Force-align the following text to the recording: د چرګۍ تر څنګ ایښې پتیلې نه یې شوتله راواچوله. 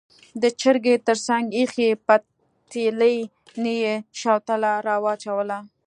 د 0.41 0.43
چرګۍ 0.61 0.95
تر 1.07 1.17
څنګ 1.27 1.45
ایښې 1.57 1.89
پتیلې 2.05 3.15
نه 3.63 3.73
یې 3.81 3.93
شوتله 4.19 4.71
راواچوله. 4.87 5.57